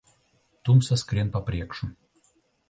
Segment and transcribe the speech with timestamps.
[0.69, 1.91] Tumsa skrien pa priekšu.